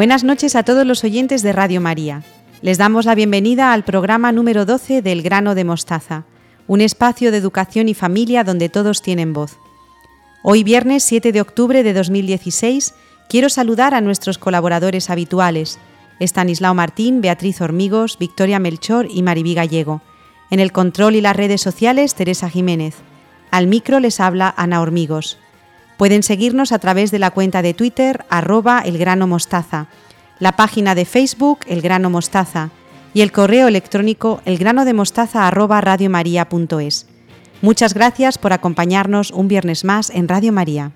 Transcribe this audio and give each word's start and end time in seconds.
Buenas 0.00 0.24
noches 0.24 0.56
a 0.56 0.62
todos 0.62 0.86
los 0.86 1.04
oyentes 1.04 1.42
de 1.42 1.52
Radio 1.52 1.78
María. 1.78 2.22
Les 2.62 2.78
damos 2.78 3.04
la 3.04 3.14
bienvenida 3.14 3.74
al 3.74 3.84
programa 3.84 4.32
número 4.32 4.64
12 4.64 5.02
del 5.02 5.20
Grano 5.20 5.54
de 5.54 5.64
Mostaza, 5.64 6.24
un 6.66 6.80
espacio 6.80 7.30
de 7.30 7.36
educación 7.36 7.86
y 7.86 7.92
familia 7.92 8.42
donde 8.42 8.70
todos 8.70 9.02
tienen 9.02 9.34
voz. 9.34 9.58
Hoy 10.42 10.64
viernes 10.64 11.02
7 11.02 11.32
de 11.32 11.42
octubre 11.42 11.82
de 11.82 11.92
2016 11.92 12.94
quiero 13.28 13.50
saludar 13.50 13.92
a 13.92 14.00
nuestros 14.00 14.38
colaboradores 14.38 15.10
habituales, 15.10 15.78
Estanislao 16.18 16.72
Martín, 16.72 17.20
Beatriz 17.20 17.60
Hormigos, 17.60 18.16
Victoria 18.18 18.58
Melchor 18.58 19.06
y 19.10 19.22
Maribí 19.22 19.52
Gallego. 19.52 20.00
En 20.50 20.60
el 20.60 20.72
control 20.72 21.14
y 21.14 21.20
las 21.20 21.36
redes 21.36 21.60
sociales, 21.60 22.14
Teresa 22.14 22.48
Jiménez. 22.48 22.94
Al 23.50 23.66
micro 23.66 24.00
les 24.00 24.18
habla 24.18 24.54
Ana 24.56 24.80
Hormigos. 24.80 25.36
Pueden 26.00 26.22
seguirnos 26.22 26.72
a 26.72 26.78
través 26.78 27.10
de 27.10 27.18
la 27.18 27.30
cuenta 27.30 27.60
de 27.60 27.74
Twitter 27.74 28.24
arroba 28.30 28.80
elgrano 28.80 29.26
mostaza, 29.26 29.88
la 30.38 30.52
página 30.52 30.94
de 30.94 31.04
Facebook 31.04 31.58
El 31.66 31.82
Grano 31.82 32.08
Mostaza 32.08 32.70
y 33.12 33.20
el 33.20 33.32
correo 33.32 33.68
electrónico 33.68 34.40
elgranodemostaza. 34.46 35.52
Muchas 37.60 37.92
gracias 37.92 38.38
por 38.38 38.54
acompañarnos 38.54 39.30
un 39.30 39.48
viernes 39.48 39.84
más 39.84 40.08
en 40.08 40.26
Radio 40.26 40.54
María. 40.54 40.92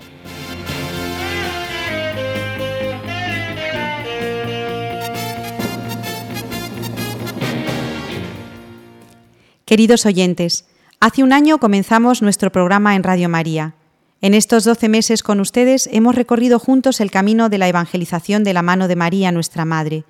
Queridos 9.66 10.06
oyentes, 10.06 10.64
hace 10.98 11.22
un 11.22 11.34
año 11.34 11.58
comenzamos 11.58 12.22
nuestro 12.22 12.50
programa 12.50 12.96
en 12.96 13.02
Radio 13.02 13.28
María. 13.28 13.74
En 14.24 14.32
estos 14.32 14.64
doce 14.64 14.88
meses 14.88 15.22
con 15.22 15.38
ustedes 15.38 15.86
hemos 15.92 16.14
recorrido 16.14 16.58
juntos 16.58 17.02
el 17.02 17.10
camino 17.10 17.50
de 17.50 17.58
la 17.58 17.68
evangelización 17.68 18.42
de 18.42 18.54
la 18.54 18.62
mano 18.62 18.88
de 18.88 18.96
María, 18.96 19.30
nuestra 19.32 19.66
Madre. 19.66 20.04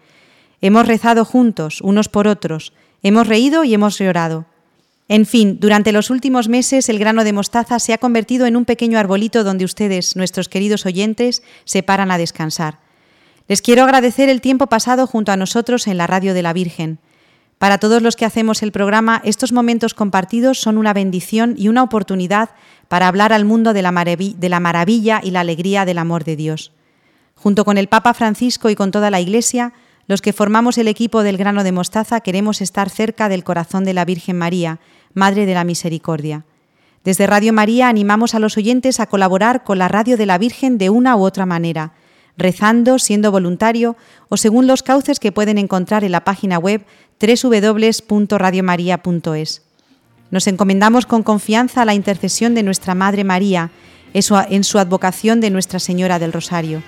Hemos 0.60 0.86
rezado 0.86 1.24
juntos, 1.24 1.80
unos 1.80 2.08
por 2.08 2.28
otros, 2.28 2.72
hemos 3.02 3.26
reído 3.26 3.64
y 3.64 3.74
hemos 3.74 3.98
llorado. 3.98 4.46
En 5.08 5.26
fin, 5.26 5.58
durante 5.58 5.90
los 5.90 6.10
últimos 6.10 6.48
meses 6.48 6.88
el 6.88 7.00
grano 7.00 7.24
de 7.24 7.32
mostaza 7.32 7.80
se 7.80 7.92
ha 7.92 7.98
convertido 7.98 8.46
en 8.46 8.54
un 8.54 8.66
pequeño 8.66 9.00
arbolito 9.00 9.42
donde 9.42 9.64
ustedes, 9.64 10.14
nuestros 10.14 10.48
queridos 10.48 10.86
oyentes, 10.86 11.42
se 11.64 11.82
paran 11.82 12.12
a 12.12 12.16
descansar. 12.16 12.78
Les 13.48 13.62
quiero 13.62 13.82
agradecer 13.82 14.28
el 14.28 14.40
tiempo 14.40 14.68
pasado 14.68 15.08
junto 15.08 15.32
a 15.32 15.36
nosotros 15.36 15.88
en 15.88 15.96
la 15.96 16.06
radio 16.06 16.34
de 16.34 16.42
la 16.42 16.52
Virgen. 16.52 17.00
Para 17.58 17.78
todos 17.78 18.02
los 18.02 18.16
que 18.16 18.24
hacemos 18.24 18.62
el 18.62 18.72
programa, 18.72 19.20
estos 19.24 19.52
momentos 19.52 19.94
compartidos 19.94 20.60
son 20.60 20.76
una 20.76 20.92
bendición 20.92 21.54
y 21.56 21.68
una 21.68 21.82
oportunidad 21.82 22.50
para 22.88 23.08
hablar 23.08 23.32
al 23.32 23.44
mundo 23.44 23.72
de 23.72 23.82
la, 23.82 23.92
maravilla 24.60 25.20
y 25.22 25.30
la 25.30 25.40
alegría 25.40 25.84
del 25.84 25.98
amor 25.98 26.24
de 26.24 26.36
Dios. 26.36 26.72
Junto 27.34 27.64
con 27.64 27.78
el 27.78 27.88
Papa 27.88 28.14
Francisco 28.14 28.70
y 28.70 28.74
con 28.74 28.90
toda 28.90 29.10
la 29.10 29.20
Iglesia, 29.20 29.72
los 30.06 30.20
que 30.20 30.32
formamos 30.32 30.76
el 30.78 30.88
equipo 30.88 31.22
del 31.22 31.36
grano 31.36 31.64
de 31.64 31.72
mostaza 31.72 32.20
queremos 32.20 32.60
estar 32.60 32.90
cerca 32.90 33.28
del 33.28 33.44
corazón 33.44 33.84
de 33.84 33.94
la 33.94 34.04
Virgen 34.04 34.36
María, 34.36 34.80
Madre 35.14 35.46
de 35.46 35.54
la 35.54 35.64
Misericordia. 35.64 36.44
Desde 37.04 37.26
Radio 37.26 37.52
María 37.52 37.88
animamos 37.88 38.34
a 38.34 38.38
los 38.38 38.56
oyentes 38.56 39.00
a 39.00 39.06
colaborar 39.06 39.64
con 39.64 39.78
la 39.78 39.88
radio 39.88 40.16
de 40.16 40.26
la 40.26 40.38
Virgen 40.38 40.78
de 40.78 40.90
una 40.90 41.16
u 41.16 41.22
otra 41.22 41.46
manera, 41.46 41.92
rezando, 42.36 42.98
siendo 42.98 43.30
voluntario 43.30 43.96
o 44.28 44.36
según 44.36 44.66
los 44.66 44.82
cauces 44.82 45.20
que 45.20 45.32
pueden 45.32 45.56
encontrar 45.58 46.04
en 46.04 46.12
la 46.12 46.24
página 46.24 46.58
web 46.58 46.84
www.radiomaria.es. 47.20 49.62
Nos 50.30 50.46
encomendamos 50.46 51.06
con 51.06 51.22
confianza 51.22 51.82
a 51.82 51.84
la 51.84 51.94
intercesión 51.94 52.54
de 52.54 52.62
nuestra 52.62 52.94
Madre 52.94 53.24
María 53.24 53.70
en 54.12 54.64
su 54.64 54.78
advocación 54.78 55.40
de 55.40 55.50
Nuestra 55.50 55.78
Señora 55.78 56.18
del 56.18 56.32
Rosario. 56.32 56.82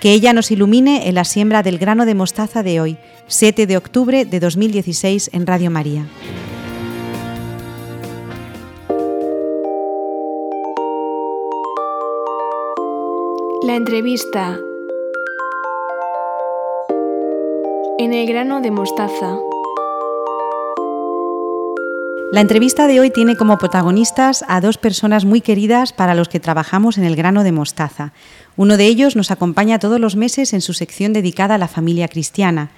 Que 0.00 0.12
ella 0.12 0.32
nos 0.32 0.50
ilumine 0.50 1.08
en 1.08 1.14
la 1.14 1.24
siembra 1.24 1.62
del 1.62 1.78
grano 1.78 2.06
de 2.06 2.14
mostaza 2.14 2.62
de 2.62 2.80
hoy, 2.80 2.96
7 3.28 3.66
de 3.66 3.76
octubre 3.76 4.24
de 4.24 4.40
2016 4.40 5.30
en 5.32 5.46
Radio 5.46 5.70
María. 5.70 6.06
La 13.64 13.76
entrevista 13.76 14.58
en 18.02 18.12
el 18.12 18.26
grano 18.26 18.60
de 18.60 18.72
mostaza. 18.72 19.38
La 22.32 22.40
entrevista 22.40 22.88
de 22.88 22.98
hoy 22.98 23.10
tiene 23.10 23.36
como 23.36 23.58
protagonistas 23.58 24.44
a 24.48 24.60
dos 24.60 24.76
personas 24.76 25.24
muy 25.24 25.40
queridas 25.40 25.92
para 25.92 26.16
los 26.16 26.28
que 26.28 26.40
trabajamos 26.40 26.98
en 26.98 27.04
el 27.04 27.14
grano 27.14 27.44
de 27.44 27.52
mostaza. 27.52 28.12
Uno 28.56 28.76
de 28.76 28.86
ellos 28.86 29.14
nos 29.14 29.30
acompaña 29.30 29.78
todos 29.78 30.00
los 30.00 30.16
meses 30.16 30.52
en 30.52 30.62
su 30.62 30.72
sección 30.74 31.12
dedicada 31.12 31.54
a 31.54 31.58
la 31.58 31.68
familia 31.68 32.08
cristiana. 32.08 32.70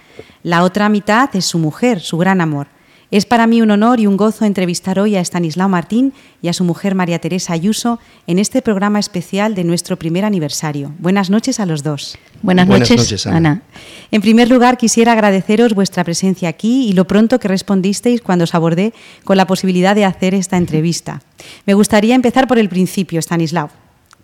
La 0.43 0.63
otra 0.63 0.91
mitad 0.91 1.35
es 1.35 1.47
su 1.47 1.59
mujer, 1.59 2.01
su 2.01 2.19
gran 2.19 2.43
amor. 2.43 2.67
Es 3.15 3.27
para 3.27 3.47
mí 3.47 3.63
un 3.63 3.71
honor 3.71 4.01
y 4.01 4.09
un 4.09 4.17
gozo 4.17 4.45
entrevistar 4.45 4.99
hoy 4.99 5.15
a 5.15 5.21
Estanislao 5.21 5.69
Martín 5.69 6.13
y 6.43 6.49
a 6.49 6.53
su 6.53 6.65
mujer 6.65 6.97
María 6.97 7.21
Teresa 7.21 7.53
Ayuso 7.53 8.01
en 8.27 8.41
este 8.41 8.61
programa 8.61 8.99
especial 8.99 9.55
de 9.55 9.63
nuestro 9.63 9.97
primer 9.97 10.25
aniversario. 10.25 10.93
Buenas 10.99 11.31
noches 11.31 11.61
a 11.61 11.65
los 11.65 11.85
dos. 11.85 12.19
Buenas, 12.43 12.67
noches, 12.67 13.25
Ana. 13.29 13.63
En 14.11 14.21
primer 14.21 14.51
lugar, 14.51 14.77
quisiera 14.77 15.13
agradeceros 15.13 15.75
vuestra 15.75 16.03
presencia 16.03 16.49
aquí 16.49 16.89
y 16.89 16.93
lo 16.93 17.05
pronto 17.05 17.39
que 17.39 17.47
respondisteis 17.47 18.21
cuando 18.21 18.43
os 18.43 18.55
abordé 18.57 18.93
con 19.23 19.37
la 19.37 19.47
posibilidad 19.47 19.95
de 19.95 20.05
hacer 20.05 20.35
esta 20.35 20.57
entrevista. 20.57 21.23
Me 21.67 21.75
gustaría 21.75 22.17
empezar 22.17 22.49
por 22.49 22.59
el 22.59 22.69
principio, 22.69 23.21
Estanislao. 23.21 23.71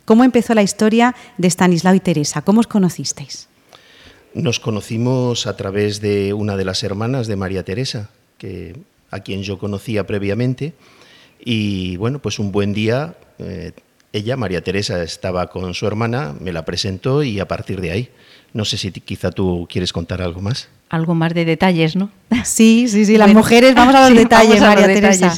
¿Cómo 0.05 0.25
empezó 0.25 0.53
la 0.53 0.65
historia 0.65 1.15
de 1.39 1.47
Estanislao 1.47 1.95
y 1.95 2.01
Teresa? 2.01 2.43
¿Cómo 2.43 2.59
os 2.59 2.67
conocisteis? 2.67 3.47
Nos 4.35 4.59
conocimos 4.59 5.47
a 5.47 5.57
través 5.57 6.01
de 6.01 6.33
una 6.33 6.57
de 6.57 6.65
las 6.65 6.83
hermanas 6.83 7.29
de 7.29 7.37
María 7.37 7.65
Teresa, 7.65 8.11
que, 8.41 8.75
a 9.11 9.21
quien 9.21 9.43
yo 9.43 9.59
conocía 9.59 10.07
previamente. 10.07 10.73
Y 11.39 11.97
bueno, 11.99 12.19
pues 12.19 12.39
un 12.39 12.51
buen 12.51 12.73
día, 12.73 13.15
eh, 13.39 13.73
ella, 14.13 14.37
María 14.37 14.63
Teresa, 14.63 15.03
estaba 15.03 15.49
con 15.49 15.75
su 15.75 15.87
hermana, 15.87 16.35
me 16.41 16.53
la 16.53 16.65
presentó 16.65 17.23
y 17.23 17.39
a 17.39 17.47
partir 17.47 17.81
de 17.81 17.93
ahí, 17.93 18.09
no 18.53 18.65
sé 18.65 18.79
si 18.79 18.91
quizá 18.91 19.31
tú 19.31 19.69
quieres 19.71 19.93
contar 19.93 20.23
algo 20.23 20.41
más. 20.41 20.69
Algo 20.89 21.15
más 21.15 21.35
de 21.35 21.45
detalles, 21.45 21.95
¿no? 21.95 22.11
Sí, 22.45 22.89
sí, 22.89 23.05
sí, 23.05 23.17
las 23.17 23.33
mujeres, 23.33 23.75
vamos 23.75 23.95
a 23.95 24.09
los 24.09 24.19
detalles, 24.25 24.61
María 24.61 24.87
Teresa. 24.87 25.33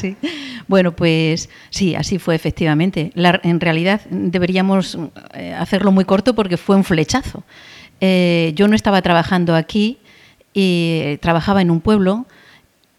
Bueno, 0.67 0.95
pues 0.95 1.49
sí, 1.69 1.93
así 1.93 2.19
fue 2.19 2.35
efectivamente. 2.35 3.11
en 3.15 3.59
realidad 3.59 4.01
deberíamos 4.09 4.97
eh, 5.33 5.53
hacerlo 5.53 5.91
muy 5.91 6.05
corto 6.05 6.33
porque 6.33 6.55
fue 6.55 6.77
un 6.77 6.85
flechazo. 6.85 7.43
Eh, 7.99 8.53
yo 8.55 8.67
no 8.67 8.75
estaba 8.75 9.01
trabajando 9.01 9.55
aquí, 9.55 9.99
y 10.53 11.17
trabajaba 11.21 11.61
en 11.61 11.71
un 11.71 11.81
pueblo 11.81 12.25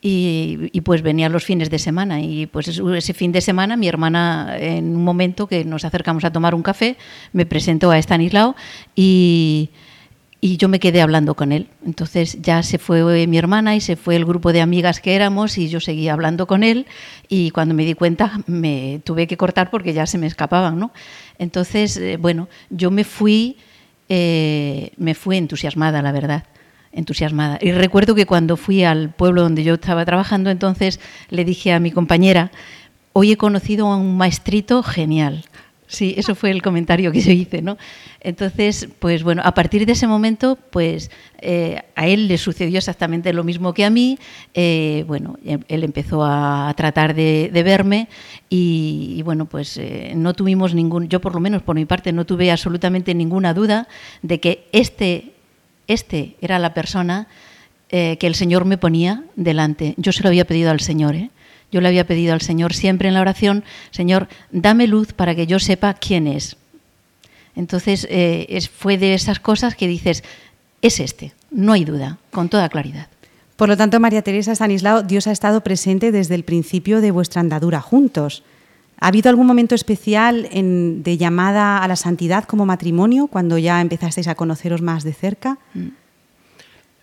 y, 0.07 0.83
pues 0.83 1.01
venía 1.01 1.31
los 1.31 1.45
fines 1.45 1.71
de 1.71 1.79
semana 1.79 2.21
y 2.21 2.45
pues 2.45 2.69
ese 2.69 3.15
fin 3.15 3.33
de 3.33 3.41
semana 3.41 3.75
mi 3.79 3.89
hermana 3.89 4.55
en 4.59 4.95
un 4.95 5.03
momento 5.03 5.47
que 5.47 5.65
nos 5.65 5.87
acercamos 5.87 6.27
a 6.27 6.31
tomar 6.31 6.55
un 6.55 6.63
café 6.63 6.99
me 7.33 7.47
presentó 7.47 7.91
a 7.91 7.97
Stanislao 7.97 8.55
y, 8.95 9.71
y 10.43 10.59
yo 10.59 10.69
me 10.69 10.79
quedé 10.79 11.01
hablando 11.01 11.35
con 11.35 11.53
él. 11.53 11.69
Entonces 11.87 12.37
ya 12.43 12.63
se 12.63 12.77
fue 12.77 13.27
mi 13.27 13.39
hermana 13.39 13.77
y 13.77 13.81
se 13.81 13.97
fue 13.97 14.17
el 14.17 14.27
grupo 14.27 14.53
de 14.53 14.61
amigas 14.61 15.01
que 15.01 15.15
éramos 15.15 15.57
y 15.57 15.71
yo 15.71 15.81
seguía 15.81 16.13
hablando 16.13 16.47
con 16.47 16.65
él 16.65 16.85
y 17.31 17.51
cuando 17.51 17.75
me 17.75 17.87
di 17.87 17.95
cuenta 17.95 18.41
me 18.47 19.01
tuve 19.05 19.27
que 19.27 19.39
cortar 19.39 19.71
porque 19.71 19.95
ya 19.95 20.05
se 20.05 20.19
me 20.19 20.27
escapaban, 20.27 20.79
¿no? 20.79 20.93
Entonces, 21.39 21.97
eh, 21.97 22.19
bueno, 22.19 22.51
yo 22.69 22.91
me 22.91 23.05
fui, 23.05 23.57
eh, 24.11 24.91
me 24.99 25.15
fui 25.15 25.39
entusiasmada, 25.39 26.03
la 26.03 26.13
verdad 26.13 26.45
entusiasmada. 26.95 27.59
Y 27.61 27.73
recuerdo 27.73 28.15
que 28.15 28.27
cuando 28.27 28.57
fui 28.57 28.85
al 28.85 29.11
pueblo 29.11 29.43
donde 29.43 29.65
yo 29.65 29.75
estaba 29.75 30.05
trabajando, 30.05 30.51
entonces 30.51 31.01
le 31.31 31.45
dije 31.45 31.73
a 31.73 31.81
mi 31.81 31.91
compañera, 31.91 32.51
hoy 33.13 33.33
he 33.33 33.37
conocido 33.37 33.87
a 33.87 33.97
un 33.97 34.17
maestrito 34.17 34.83
genial. 34.83 35.45
Sí, 35.87 36.15
eso 36.17 36.35
fue 36.35 36.51
el 36.51 36.63
comentario 36.63 37.13
que 37.13 37.21
yo 37.21 37.31
hice, 37.31 37.63
¿no? 37.63 37.77
Entonces, 38.21 38.89
pues 38.99 39.23
bueno, 39.23 39.43
a 39.45 39.53
partir 39.53 39.85
de 39.85 39.93
ese 39.93 40.07
momento, 40.07 40.59
pues 40.71 41.11
eh, 41.41 41.83
a 41.95 42.09
él 42.09 42.27
le 42.27 42.39
sucedió 42.39 42.79
exactamente 42.79 43.33
lo 43.33 43.45
mismo 43.45 43.75
que 43.75 43.85
a 43.85 43.91
mí. 43.91 44.19
Eh, 44.55 45.05
bueno, 45.07 45.39
él 45.45 45.85
empezó 45.85 46.25
a 46.25 46.73
tratar 46.77 47.15
de, 47.15 47.51
verme 47.53 48.09
y, 48.49 49.23
bueno, 49.23 49.45
pues 49.45 49.77
eh, 49.77 50.15
no 50.17 50.33
tuvimos 50.33 50.75
ningún, 50.75 51.09
yo 51.09 51.21
por 51.21 51.35
lo 51.35 51.41
menos 51.41 51.63
por 51.63 51.77
mi 51.77 51.85
parte 51.85 52.13
no 52.13 52.25
tuve 52.25 52.51
absolutamente 52.51 53.15
ninguna 53.15 53.53
duda 53.53 53.87
de 54.23 54.41
que 54.41 54.67
este 54.73 55.34
este 55.87 56.37
era 56.41 56.59
la 56.59 56.75
persona 56.75 57.27
eh, 57.91 58.17
que 58.19 58.27
el 58.27 58.35
Señor 58.35 58.65
me 58.65 58.79
ponía 58.79 59.25
delante. 59.37 59.95
Yo 59.97 60.13
se 60.13 60.23
lo 60.23 60.29
había 60.29 60.47
pedido 60.47 60.71
al 60.71 60.81
Señor. 60.81 61.15
¿eh? 61.15 61.31
Yo 61.71 61.81
le 61.81 61.89
había 61.89 62.07
pedido 62.07 62.33
al 62.33 62.41
Señor 62.41 62.75
siempre 62.75 63.09
en 63.09 63.15
la 63.15 63.21
oración, 63.21 63.65
Señor, 63.91 64.29
dame 64.51 64.87
luz 64.87 65.13
para 65.13 65.35
que 65.35 65.47
yo 65.47 65.59
sepa 65.59 65.95
quién 65.95 66.27
es. 66.27 66.57
Entonces 67.57 68.07
eh, 68.11 68.61
fue 68.77 68.99
de 68.99 69.15
esas 69.15 69.39
cosas 69.39 69.77
que 69.77 69.87
dices, 69.87 70.25
es 70.83 71.01
este, 71.01 71.33
no 71.51 71.73
hay 71.73 71.85
duda, 71.85 72.19
con 72.31 72.49
toda 72.49 72.69
claridad. 72.69 73.09
Por 73.57 73.69
lo 73.69 73.77
tanto, 73.77 74.01
María 74.01 74.23
Teresa 74.23 74.53
Stanislao, 74.53 75.03
Dios 75.03 75.27
ha 75.27 75.33
estado 75.33 75.63
presente 75.63 76.11
desde 76.11 76.35
el 76.35 76.45
principio 76.45 77.01
de 77.01 77.13
vuestra 77.13 77.41
andadura 77.41 77.81
juntos. 77.81 78.43
¿Ha 79.05 79.09
habido 79.09 79.29
algún 79.29 79.47
momento 79.47 79.75
especial 79.75 80.49
de 80.51 81.17
llamada 81.19 81.77
a 81.77 81.89
la 81.89 81.95
santidad 81.95 82.45
como 82.45 82.65
matrimonio 82.65 83.27
cuando 83.27 83.59
ya 83.59 83.83
empezasteis 83.83 84.29
a 84.29 84.35
conoceros 84.35 84.81
más 84.81 85.05
de 85.05 85.13
cerca? 85.13 85.59
Mm. 85.75 85.89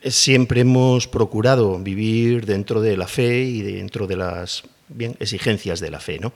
siempre 0.06 0.62
hemos 0.62 1.08
procurado 1.08 1.78
vivir 1.78 2.48
dentro 2.48 2.82
de 2.82 2.98
la 2.98 3.06
fe 3.06 3.44
y 3.44 3.62
dentro 3.62 4.08
de 4.08 4.16
las 4.16 4.64
exigencias 5.20 5.80
de 5.80 5.92
la 5.92 6.00
fe, 6.00 6.18
¿no? 6.18 6.34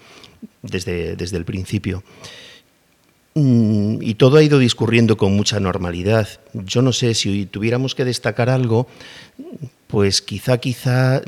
desde, 0.61 1.15
desde 1.15 1.37
el 1.37 1.45
principio. 1.45 2.03
Mm, 3.33 4.03
y 4.03 4.13
todo 4.13 4.37
ha 4.37 4.43
ido 4.43 4.59
discurriendo 4.59 5.17
con 5.17 5.35
mucha 5.35 5.59
normalidad. 5.59 6.27
Yo 6.53 6.83
no 6.83 6.93
sé 6.93 7.15
si 7.15 7.47
tuviéramos 7.47 7.95
que 7.95 8.05
destacar 8.05 8.51
algo, 8.51 8.85
pues 9.87 10.21
quizá, 10.21 10.59
quizá 10.59 11.21